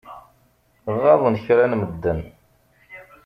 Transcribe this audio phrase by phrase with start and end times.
[1.03, 2.19] Ɣaḍen kra n medden.